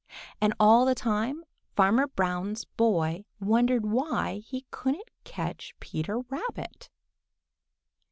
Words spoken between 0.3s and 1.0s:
And all the